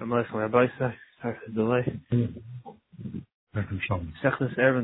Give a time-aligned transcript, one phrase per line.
[0.00, 0.94] Shalom Aleichem Rabbi Say.
[1.20, 1.84] Sorry for the delay.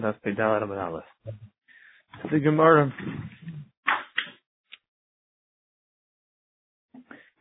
[0.03, 1.05] Das Pedal Adam Aleph.
[2.31, 2.93] The Gemara.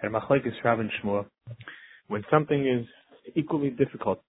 [0.02, 1.26] And Machlekes Rav and Shmuel.
[2.08, 2.88] When something is
[3.36, 4.22] equally difficult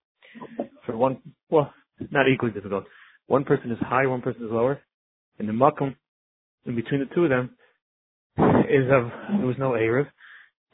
[0.84, 1.18] for one,
[1.48, 1.72] well,
[2.10, 2.86] not equally difficult.
[3.28, 4.80] One person is high, one person is lower.
[5.38, 5.94] And the makom
[6.64, 7.50] in between the two of them
[8.38, 9.08] is of
[9.38, 10.08] there was no erev,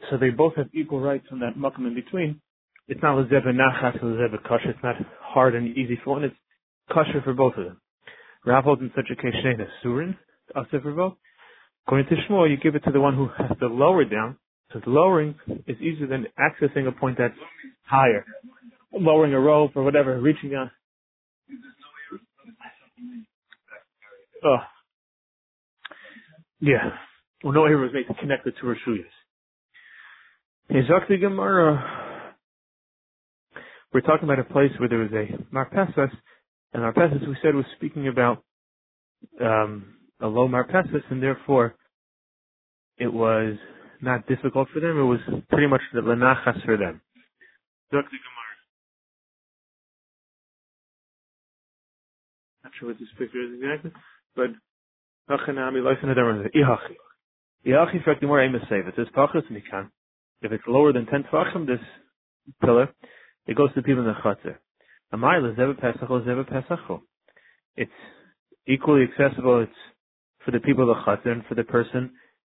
[0.09, 2.41] so they both have equal rights on that makom in between.
[2.89, 4.71] It's not lezeva nachas or lezeva kosher.
[4.71, 6.25] It's not hard and easy for one.
[6.25, 6.37] It's
[6.93, 7.81] kosher for both of them.
[8.45, 10.17] Rav holds in such a case shnei surin
[10.57, 11.15] aser for both.
[11.87, 14.37] According to Shmuel, you give it to the one who has to lower down.
[14.69, 15.35] because lowering
[15.67, 17.35] is easier than accessing a point that's
[17.85, 18.25] higher.
[18.93, 20.71] Lowering a rope or whatever, reaching down.
[24.45, 24.59] Oh.
[26.61, 26.91] Yeah.
[27.43, 29.05] Well, no error was made to connect the two Rishuyas.
[30.71, 32.02] Hizakti Gemara.
[33.93, 36.11] We're talking about a place where there was a Marpesas,
[36.73, 38.43] and Marpesas we said was speaking about
[39.41, 41.75] um, a low Marpesas, and therefore
[42.99, 43.57] it was
[44.01, 44.99] not difficult for them.
[44.99, 47.03] It was pretty much the Lenachas for them.
[47.91, 48.09] Gemara.
[52.65, 53.93] Not sure what this picture is exactly,
[54.35, 54.47] but
[55.29, 56.17] Hachanami Lysan
[56.57, 56.97] Ihachi.
[57.67, 58.87] Ihachi fragt the more aim save.
[58.87, 59.91] It says Pachas Mikan.
[60.41, 61.79] If it's lower than 10 tefachim, this
[62.65, 62.89] pillar,
[63.47, 64.57] it goes to the people in the chatzir.
[65.13, 67.01] Amayla zeva pesachol zeva pesachol.
[67.77, 67.91] It's
[68.67, 69.63] equally accessible.
[69.63, 69.73] It's
[70.45, 72.13] for the people of the chatzir and for the person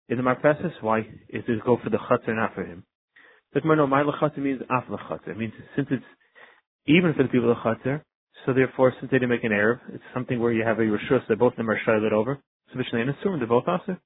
[0.10, 0.74] in the marpesis.
[0.82, 2.84] Why is it go for the chatzir not for him?
[3.54, 5.30] But no, Mayla chatzir means af chatzir.
[5.30, 6.04] It means since it's
[6.86, 8.02] even for the people of the chatzir,
[8.46, 11.26] so therefore since they didn't make an Arab, it's something where you have a rishus
[11.30, 12.40] that both of them are shilet over.
[12.76, 13.98] Mishnah and Asur, they're both also.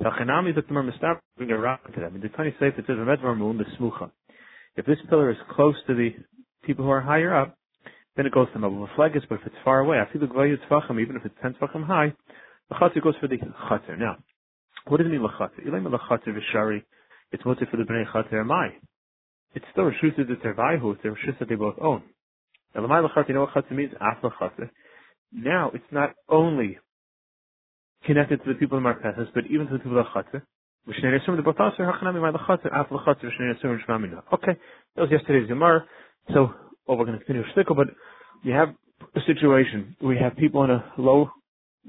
[0.00, 2.14] Tachanami that the Mistap bring a rock to them.
[2.14, 4.10] In the Tani Seif it says Medvar Moon the Smucha.
[4.76, 6.14] If this pillar is close to the
[6.64, 7.56] people who are higher up,
[8.16, 8.88] then it goes to them.
[8.96, 11.86] But if it's far away, I feel the Gvayut Tvachim, even if it's ten Tvachim
[11.86, 12.12] high,
[12.68, 13.98] the Chatzir goes for the Chatzir.
[13.98, 14.16] Now,
[14.88, 15.66] what does it mean Lachatzir?
[15.66, 16.82] Ilayim Lachatzir Vishari,
[17.32, 18.68] it's mostly for the Bnei Chatzir Mai.
[19.54, 22.02] It's still a Shus that they're Vaihu, it's a Shus that they both own.
[22.74, 23.92] Now, Lamai Lachatzir, you know what Chatzir means?
[24.00, 24.70] Af Lachatzir.
[25.32, 26.78] Now, it's not only
[28.04, 30.42] connected to the people of Marpesas, but even to the people of Chatzir.
[34.32, 34.58] Okay,
[34.96, 35.84] that was yesterday's Gemara.
[36.34, 36.52] So,
[36.86, 37.88] well, we're going to continue Shtickle, but
[38.42, 38.70] you have
[39.14, 41.30] a situation We have people in a low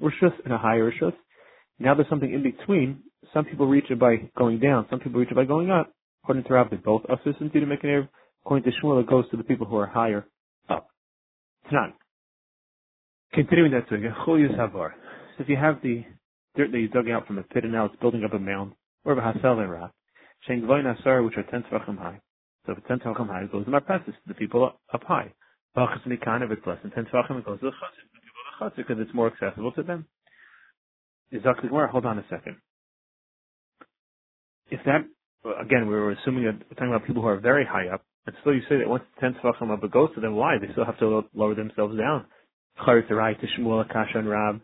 [0.01, 1.13] Rishus and a high Rishus.
[1.79, 2.99] Now there's something in between.
[3.33, 4.85] Some people reach it by going down.
[4.89, 5.91] Some people reach it by going up.
[6.23, 8.09] According to Rav, they both assist to make an error.
[8.45, 10.25] According to Shmuel, it goes to the people who are higher
[10.69, 10.87] up.
[11.63, 11.93] It's not.
[13.33, 13.85] Continuing that.
[13.89, 13.95] So
[15.39, 16.03] if you have the
[16.55, 18.73] dirt that you dug out from a pit and now it's building up a mound,
[19.05, 19.91] or a hasel rock,
[20.47, 22.19] Shein Gvoin Asar, which are 10 tefachim high.
[22.65, 25.33] So if it's 10 tefachim high, it goes to Marpesis, to the people up, high.
[25.75, 28.41] Bachas Mikan, if it's less than 10 tefachim, it goes to the Chatzir, the people
[28.41, 30.05] of the Chatzir, because it's more accessible to them.
[31.31, 31.87] Exactly where?
[31.87, 32.57] Hold on a second.
[34.69, 35.05] If that,
[35.61, 38.35] again, we were assuming that we're talking about people who are very high up, and
[38.41, 40.57] still you say that once 10 tefachim up it goes to them, why?
[40.59, 42.25] They still have to lower themselves down.
[42.85, 44.61] Charit Rai to Shmuel, Akasha, and Rab.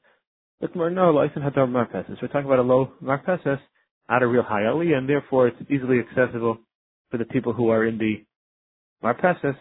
[0.61, 2.21] But more no, Lysan Hadar Marpesis.
[2.21, 3.59] We're talking about a low Marpesis,
[4.09, 6.57] not a real high Ali, and therefore it's easily accessible
[7.11, 8.23] for the people who are in the
[9.03, 9.55] Marpesis.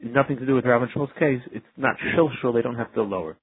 [0.00, 1.40] Nothing to do with Rav and Shmuel's case.
[1.52, 3.38] It's not Shilshul, they don't have to lower.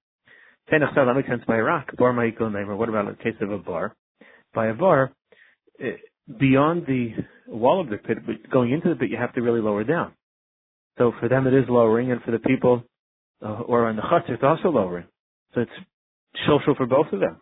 [0.72, 1.96] Tenach that makes sense by Iraq.
[1.98, 2.78] Bar Neimer.
[2.78, 3.96] What about the case of a bar?
[4.54, 5.12] By a bar,
[5.80, 5.98] eh,
[6.40, 7.12] beyond the
[7.48, 10.14] wall of the pit, but going into the pit, you have to really lower down.
[10.98, 12.84] So for them it is lowering, and for the people
[13.44, 15.06] uh, or on the chutzner, it's also lowering.
[15.54, 15.72] So it's
[16.48, 17.42] shilshul for both of them.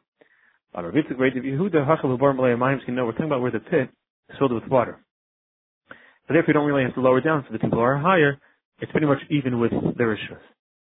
[0.73, 3.51] On Ravitzik great if Yehuda Hachal Bar Malay Mayim can know we're talking about where
[3.51, 3.89] the pit
[4.29, 5.03] is filled with water.
[5.89, 8.39] But therefore you don't really have to lower down for the people are higher.
[8.79, 10.39] It's pretty much even with the rishus.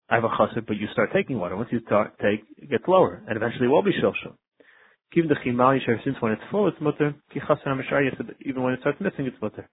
[0.07, 1.55] I have a chassid, but you start taking water.
[1.55, 4.35] Once you start take, it gets lower, and eventually it will be shilshul.
[5.15, 7.15] Even the chimal yisher, since when it's full, it's mutter.
[7.33, 9.67] Ki chassid even when it starts missing, it's mutter.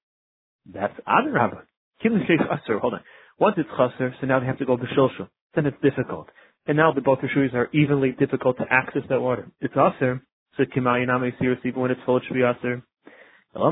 [0.73, 1.65] That's adarabah.
[2.03, 2.21] Kim the
[2.51, 3.01] oh, hold on.
[3.39, 5.29] Once it's chaser, so now they have to go to shilshul.
[5.55, 6.29] Then it's difficult
[6.69, 9.51] and now the both Rishuis are evenly difficult to access that water.
[9.61, 10.23] It's aser,
[10.57, 12.85] so kimayiname sirus, even when it's full, it should be aser.
[13.55, 13.65] It's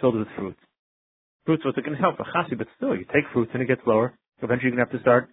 [0.00, 0.60] filled with fruits.
[1.44, 2.16] Fruits, what's it going to help?
[2.18, 4.16] But still, you take fruits and it gets lower.
[4.40, 5.28] Eventually, you're going to have to start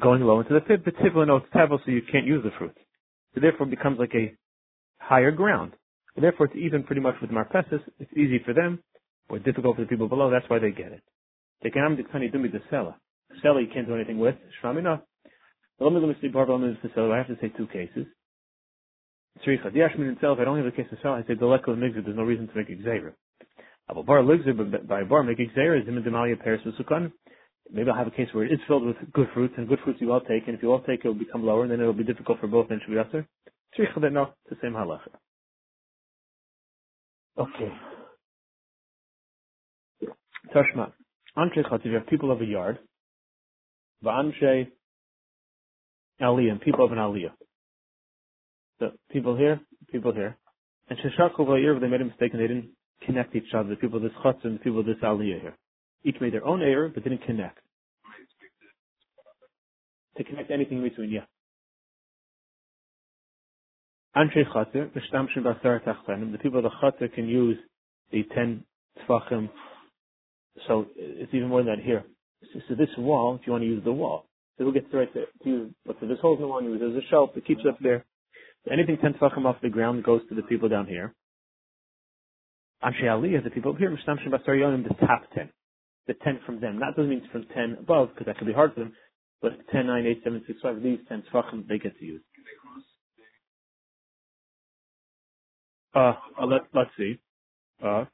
[0.00, 0.84] going low into the pit.
[0.84, 2.78] But tivla, no, it's tevel, so you can't use the fruits.
[3.34, 4.34] So therefore, it becomes like a
[4.98, 5.74] higher ground.
[6.16, 7.82] And therefore, it's even pretty much with marpesis.
[8.00, 8.82] It's easy for them,
[9.28, 10.28] but difficult for the people below.
[10.30, 11.02] That's why they get it.
[11.62, 12.94] They can dumi the sela.
[13.44, 14.36] You can't do anything with.
[14.62, 15.00] Shramina.
[15.78, 17.12] Let me let me see Barba Sela.
[17.12, 18.06] I have to say two cases.
[19.46, 19.72] Sricha.
[19.72, 21.22] The Ashmin itself, I don't have a case of Sela.
[21.22, 23.14] I say the Lekla Migzah, there's no reason to make Xavier.
[23.88, 27.12] Uh, Aber bar but by bar make exer is imedemalia peris v'sukan.
[27.70, 30.00] Maybe I'll have a case where it is filled with good fruits, and good fruits
[30.00, 31.84] you all take, and if you all take, it will become lower, and then it
[31.84, 33.26] will be difficult for both, and should be usher.
[33.76, 35.08] Tzricha that no, the same halacha.
[37.38, 37.72] Okay.
[40.54, 40.92] Tashma.
[41.36, 42.78] Anshe chativ, you have people of a yard.
[44.04, 44.68] Va'anshe
[46.20, 47.32] aliyah, people of an aliyah.
[48.78, 49.60] So people here,
[49.90, 50.36] people here.
[50.88, 52.70] And Sheshaku Vayir, they made a mistake and they didn't
[53.04, 55.56] connect each other, the people of this chutz and the people of this aliyah here.
[56.04, 57.58] Each made their own error, but didn't connect.
[60.16, 61.26] To connect anything between, yeah.
[64.14, 64.28] The
[66.42, 67.58] people of the Chatzir can use
[68.12, 68.64] the ten
[69.06, 69.50] tfachim,
[70.66, 72.04] so it's even more than that here.
[72.52, 74.26] So, this wall, if you want to use the wall,
[74.58, 76.62] so who gets the right to, to use, but for this hole in the wall,
[76.62, 78.04] there's a shelf, it keeps up there.
[78.64, 81.14] So anything ten tfachim off the ground goes to the people down here.
[82.82, 85.50] Anshe Aliyah, the people up here, Mishtamshin Basar Yonim, the top ten.
[86.06, 86.80] The ten from them.
[86.80, 88.92] That doesn't mean from ten above, because that could be hard for them,
[89.42, 92.22] but 10, 9, 8, 7, 6, 5, these 10 tfachim, they get to use.
[95.94, 97.18] Uh, uh let, let's see.
[97.84, 98.04] Uh,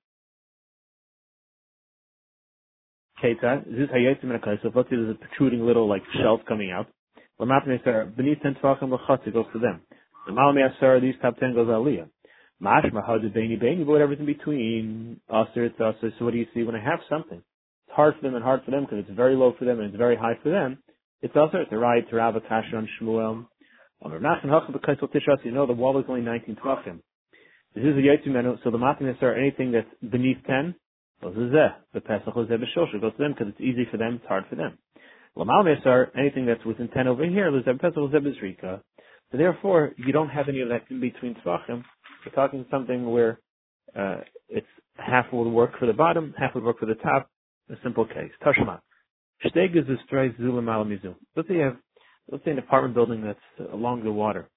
[3.23, 6.41] Keita, this is Hayetim in a So let's see, there's a protruding little, like, shelf
[6.49, 6.89] coming out.
[7.39, 9.81] Sarah, beneath 10 Tvachim Lachatz, it goes to them.
[10.27, 12.09] The Malmi Asar, these top 10 goes Aliyah.
[12.63, 16.13] Mashma, how did Beni Beni, but everything between, Aser, it's Aser.
[16.19, 17.39] So what do you see when I have something?
[17.39, 19.89] It's hard for them and hard for them because it's very low for them and
[19.89, 20.79] it's very high for them.
[21.21, 23.47] It's also it's a right to Rabba Kasha on Shmuel.
[25.45, 27.01] You know the wall is only 19 Tvachim.
[27.75, 30.82] This is a Menu, so the Matinis are anything that's beneath 10, goes to Zeh.
[31.23, 34.45] The Pesach is Zeh B'Shosha, goes to them because it's easy for them, it's hard
[34.51, 34.79] for them.
[35.37, 38.81] Lamal Mesar, anything that's within 10 over here, Zeh Pesach B'Zrika.
[39.31, 41.85] So therefore, you don't have any of that in between Tvachim.
[42.27, 43.41] We're talking something where
[43.97, 44.67] uh, it's
[44.97, 47.29] half would work for the bottom, half would work for the top.
[47.71, 48.31] A simple case.
[48.45, 48.81] Tashma.
[49.45, 51.15] Shteg is stray zulam alamizu.
[51.37, 51.77] Let's say you have,
[52.31, 54.49] let's say an apartment building that's along the water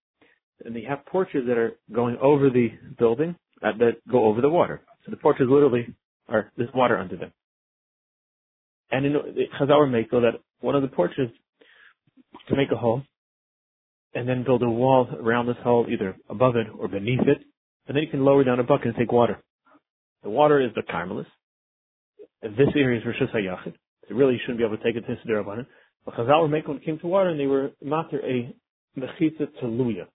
[0.63, 4.49] and they have porches that are going over the building uh, that go over the
[4.49, 4.81] water.
[5.05, 5.93] So the porches literally
[6.27, 7.31] are there's water under them.
[8.91, 9.13] And in
[9.59, 11.29] Chazal make so that one of the porches
[12.49, 13.01] to make a hole
[14.13, 17.39] and then build a wall around this hole, either above it or beneath it,
[17.87, 19.41] and then you can lower down a bucket and take water.
[20.23, 21.25] The water is the Carmelis.
[22.41, 23.73] This area is Rosh Hashanah.
[24.07, 25.65] So really you shouldn't be able to take it to Siddur it.
[26.05, 28.55] But Chazal were making when it came to water and they were matter a
[28.97, 30.05] mechitza teluya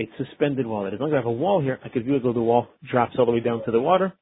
[0.00, 0.84] a suspended wall.
[0.84, 2.40] That As long as I have a wall here, I could view it though the
[2.40, 4.12] wall drops all the way down to the water.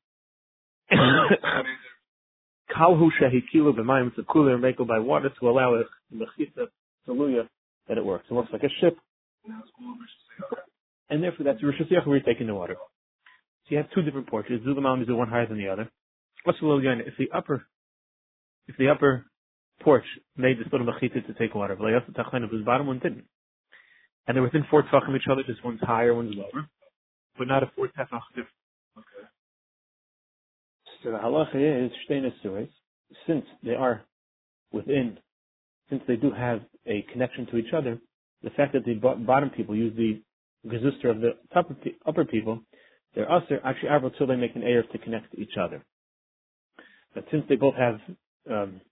[2.77, 6.67] Kalhu shehikilu b'mayim, it's a cooler by water to allow it mechitza
[7.07, 7.49] teluya
[7.89, 8.27] that it works.
[8.31, 8.99] It looks like a ship.
[11.11, 12.77] And therefore that's Rosh Hashanah where you're taking the water.
[13.65, 14.61] So you have two different porches.
[14.67, 15.89] Zulamam is the one higher than the other.
[16.45, 17.67] What's the little If the upper,
[18.67, 19.27] if the upper
[19.81, 20.05] porch
[20.37, 23.25] made this little mechitza to take water, but the bottom one didn't
[24.29, 25.43] and they're within four tefachim each other.
[25.43, 26.69] Just one's higher, one's lower,
[27.37, 28.53] but not a four tefach difference.
[28.97, 29.28] Okay.
[31.09, 32.69] So the halacha is shtei
[33.27, 34.03] since they are
[34.73, 35.19] within,
[35.89, 37.99] since they do have a connection to each other.
[38.43, 40.21] The fact that the bottom people use the
[40.69, 42.61] gazuster of the upper, upper people,
[43.15, 45.83] they're usher actually able till they make an air to connect to each other.
[47.15, 48.01] But since they both have
[48.51, 48.83] um,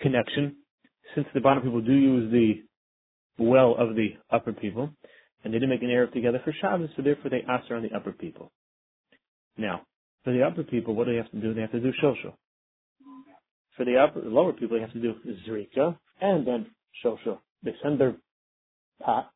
[0.00, 0.56] connection,
[1.14, 4.88] since the bottom people do use the well of the upper people,
[5.44, 7.94] and they didn't make an Erev together for Shabbos, so therefore they answer on the
[7.94, 8.50] upper people.
[9.58, 9.82] Now,
[10.24, 11.54] for the upper people, what do they have to do?
[11.54, 12.32] They have to do Shosho.
[13.76, 15.14] For the upper, lower people, they have to do
[15.48, 16.66] Zrika, and then
[17.04, 17.38] Shosho.
[17.62, 18.14] They send their
[19.02, 19.30] pot,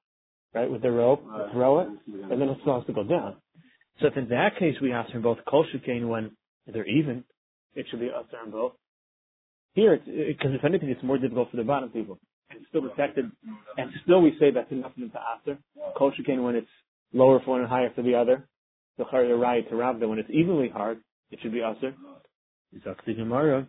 [0.55, 1.89] right, with their rope, throw it,
[2.31, 3.37] and then it still has to go down.
[4.01, 6.31] So if in that case we answer both Kol when
[6.67, 7.25] they're even,
[7.75, 8.73] it should be answer on both.
[9.75, 12.19] Here, because if anything, it's more difficult for the bottom people
[12.51, 13.31] and still protected,
[13.77, 15.59] and still we say that's enough to after.
[15.97, 16.69] Kol shekain when it's
[17.13, 18.49] lower for one and higher for the other.
[18.99, 19.05] The
[19.37, 20.99] right to Rabda when it's evenly hard,
[21.31, 21.95] it should be aser.
[22.85, 23.69] Zakti Gemara.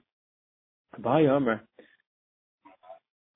[0.99, 1.61] Abaye Amar.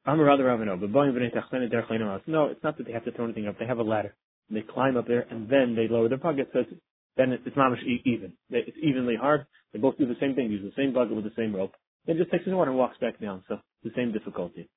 [0.06, 3.58] Amar rather Ravino, No, it's not that they have to throw anything up.
[3.58, 4.16] They have a ladder.
[4.50, 6.50] And they climb up there and then they lower their bucket.
[6.52, 6.72] So it's,
[7.16, 8.34] then it's, mamish even.
[8.50, 9.46] It's evenly hard.
[9.72, 10.52] They both do the same thing.
[10.52, 11.74] Use the same bucket with the same rope.
[12.06, 13.44] Then just takes his water and walks back down.
[13.48, 14.70] So the same difficulty.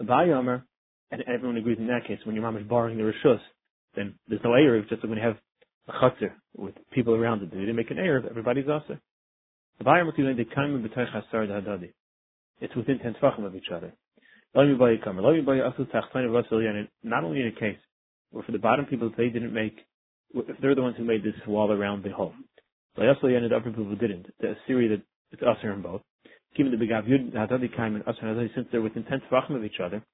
[0.00, 0.64] Abayomer,
[1.10, 3.40] and everyone agrees in that case, when your mom is borrowing the Rishus,
[3.94, 5.36] then there's no Erev, just like when you have
[5.88, 7.50] a chutzir with people around it.
[7.50, 8.98] They didn't make an Erev, everybody's also.
[12.60, 13.92] It's within ten tefachim of each other.
[14.54, 14.64] Not
[17.24, 17.78] only in a case
[18.30, 19.84] where for the bottom people, they didn't make,
[20.32, 22.32] if they're the ones who made this wall around the hole.
[22.96, 24.26] The other people didn't.
[24.40, 26.02] The Assyria that it's usher in both.
[26.56, 29.80] Given the Begav Yud Hadadi Kaim and usher since they're within ten tefachim of each
[29.84, 30.04] other,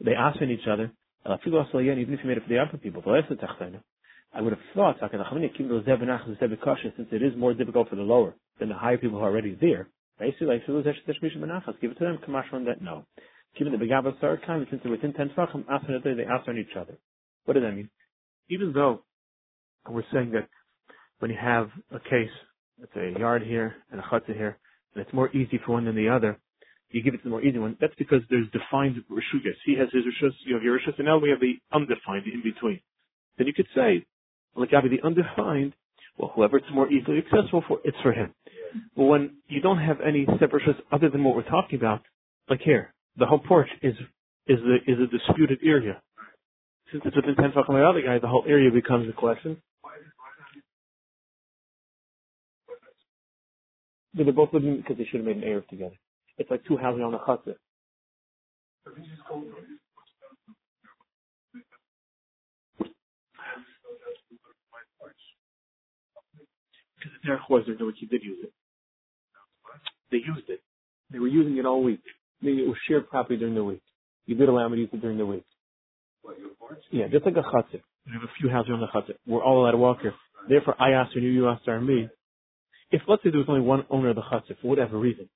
[0.00, 0.92] they ask in each other.
[1.26, 3.02] Even if you made it for the upper people,
[4.34, 5.12] I would have thought since
[7.12, 9.88] it is more difficult for the lower than the higher people who are already there.
[10.18, 12.18] Basically, like give it to them.
[12.64, 13.04] That no.
[13.56, 16.98] Given the Begabah time, since they're within ten tefachim, after they ask on each other.
[17.44, 17.90] What does that mean?
[18.50, 19.04] Even though
[19.88, 20.48] we're saying that
[21.20, 22.30] when you have a case,
[22.80, 24.58] let's say a yard here and a chutzah here,
[24.94, 26.38] and it's more easy for one than the other,
[26.90, 27.76] you give it to the more easy one.
[27.80, 29.56] That's because there's defined rishuyas.
[29.64, 32.42] He has his rishus, you have your rishus, and now we have the undefined, in
[32.42, 32.80] between.
[33.38, 34.04] Then you could say,
[34.56, 35.74] like the undefined,
[36.18, 38.32] well, whoever it's more easily accessible for, it's for him.
[38.96, 42.02] But when you don't have any separate rishus other than what we're talking about,
[42.48, 43.94] like here, the whole porch is
[44.46, 46.02] is the is a disputed area.
[46.92, 49.60] Since it's within ten fucking the other guy, the whole area becomes a question.
[54.14, 55.96] They're both living because they should have made an Erev together.
[56.38, 57.56] It's like two houses on a chutzah.
[67.04, 68.52] Because the Derech was there, no, he did use it.
[70.10, 70.60] They used it.
[71.10, 72.00] They were using it all week.
[72.40, 73.82] It was shared property during the week.
[74.26, 75.44] You did allow me to use it during the week.
[76.22, 76.36] What,
[76.90, 77.82] yeah, just like a chutzah.
[78.06, 79.16] We have a few houses on the chutzah.
[79.26, 80.14] We're all allowed to walk here.
[80.48, 82.08] Therefore, I asked you, you asked me.
[82.90, 85.28] If let's say there was only one owner of the chutzah for whatever reason,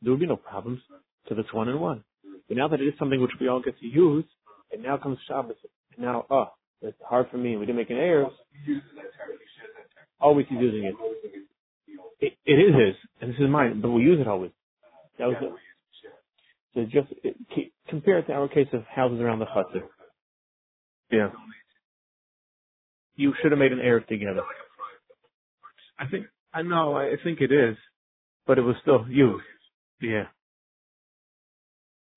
[0.00, 0.80] there would be no problems
[1.24, 2.04] because it's one and one.
[2.48, 4.24] But now that it is something which we all get to use,
[4.72, 5.56] and now comes Shabbos,
[5.96, 6.46] and now, oh,
[6.80, 8.28] it's hard for me, we didn't make an error.
[10.20, 10.94] Always he's using it.
[12.20, 12.32] it.
[12.44, 14.50] It is his, and this is mine, but we use it always.
[15.18, 15.52] That was it.
[16.74, 19.82] So just it, compare it to our case of houses around the chutzah.
[21.10, 21.30] Yeah.
[23.16, 24.42] You should have made an error together.
[25.98, 26.96] I think I know.
[26.96, 27.76] I think it is,
[28.46, 29.44] but it was still used.
[30.00, 30.24] Yeah.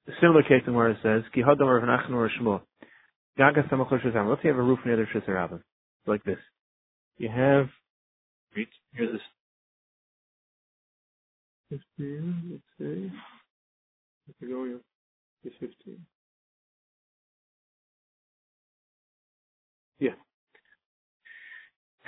[0.08, 2.62] A similar case in where it says, Ki hadam Rav Nachman or Shmuel.
[3.38, 4.30] Gaga samachor shazam.
[4.30, 5.62] Let's say you have a roof near the Shizarabim.
[6.06, 6.40] Like this.
[7.18, 7.68] You have,
[8.56, 9.22] read, here's this.
[11.98, 13.12] 15, let's see.
[14.28, 14.80] Let's go here.
[15.44, 15.98] It's 15.
[20.00, 20.12] Yeah.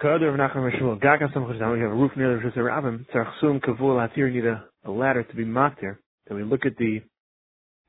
[0.02, 1.02] Kader of Nachman Rishmuel.
[1.02, 1.74] Gaga samachor shazam.
[1.74, 3.06] We have a roof near the Shizarabim.
[3.14, 5.98] Tzarchsum kavul hatir need a a ladder to be matir,
[6.28, 7.02] then we look at the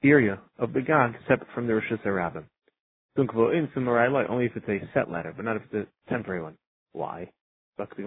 [0.02, 2.44] area of the Gag separate from the Rishus Harabim.
[3.16, 6.56] Only if it's a set ladder, but not if it's a temporary one.
[6.92, 7.30] Why?
[7.76, 8.04] Because the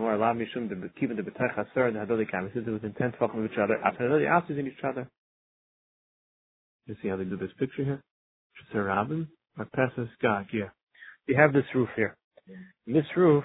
[2.72, 5.10] within ten fucking with each other, after the houses in each other.
[6.86, 8.02] You see how they do this picture here?
[8.74, 9.28] Rabin,
[9.60, 10.70] Marpesas Gag, yeah.
[11.28, 12.16] You have this roof here.
[12.86, 13.44] And this roof,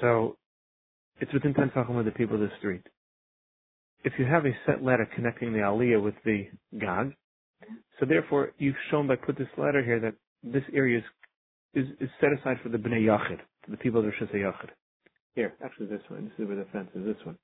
[0.00, 0.36] so
[1.20, 2.82] it's within ten fucking with the people of the street
[4.04, 6.46] if you have a set ladder connecting the aliyah with the
[6.78, 7.14] gag,
[7.98, 11.04] so therefore you've shown by put this ladder here that this area is
[11.74, 13.38] is, is set aside for the bnei yachid,
[13.68, 14.70] the people of Rosh Yachid.
[15.34, 16.24] Here, actually this one.
[16.24, 17.04] This is where the fence is.
[17.04, 17.38] This one.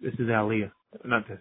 [0.00, 0.70] This is aliyah,
[1.04, 1.38] not this.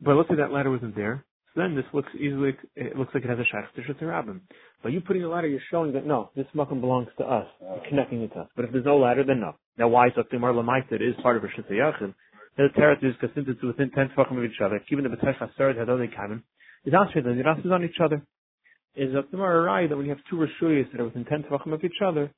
[0.00, 1.24] But let's say that ladder wasn't there.
[1.54, 4.40] So then this looks easily, it looks like it has a shaykh to Shutz
[4.82, 7.46] But you putting a ladder, you're showing that no, this makom belongs to us,
[7.88, 8.48] connecting it to us.
[8.56, 9.52] But if there's no ladder, then no.
[9.78, 12.14] Now why is Aktimar Lamaita, it is part of Rosh Yachid.
[12.56, 15.38] The Teretz is because since it's within 10 tefachim of each other, even the B'tech
[15.38, 16.42] HaSarid had other kanim,
[16.84, 18.22] is answered then the is on each other.
[18.96, 21.84] Is Aktimar right that when you have two Rishuyas that are within 10 tefachim of
[21.84, 22.32] each other,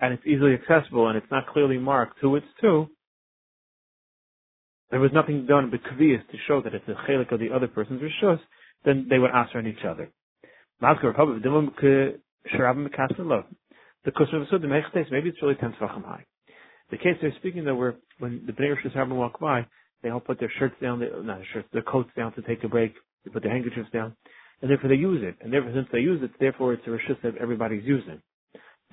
[0.00, 2.88] and it's easily accessible and it's not clearly marked who it's to,
[4.90, 7.68] there was nothing done but kaviyas to show that it's a chelik of the other
[7.68, 8.38] person's rishus,
[8.84, 10.10] then they would answer on each other.
[10.80, 11.02] The of
[14.62, 14.68] the
[15.10, 16.24] maybe it's really ten high.
[16.90, 19.66] The case they're speaking though, where when the Bnei Rosh Hashanah walk by,
[20.02, 22.68] they all put their shirts down, not their shirts, their coats down to take a
[22.68, 22.94] break.
[23.24, 24.14] They put their handkerchiefs down,
[24.60, 25.36] and therefore they use it.
[25.40, 28.20] And therefore, since they use it, therefore it's a rishus that everybody's using.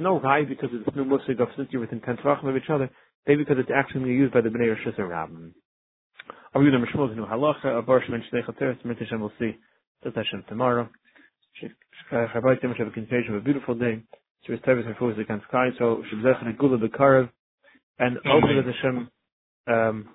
[0.01, 2.89] No right because it's new musig of since you're within ten tefachim of each other,
[3.27, 5.51] maybe because it's actually being used by the Bnei Rosh Hashanah.
[6.53, 7.77] Are we going to Mishmol new halacha?
[7.77, 8.77] A bar shemen shnei chateres.
[8.83, 9.51] Mirtishem we'll see.
[10.03, 10.89] That's Hashem tomorrow.
[12.11, 14.01] Chabait Tim have a continuation of a beautiful day.
[14.47, 15.69] So it's Tevis and Fuz against Kai.
[15.77, 17.29] So Shabzech and Gula Bekarev.
[17.99, 19.09] And also the Hashem,
[19.67, 20.09] um,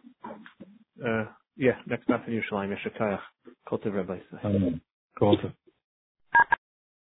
[1.06, 1.24] uh,
[1.56, 3.20] yeah, next month in Yerushalayim, Yeshakayach.
[3.68, 4.18] Kol Tov Rabbi.
[5.16, 5.52] Kol Tov.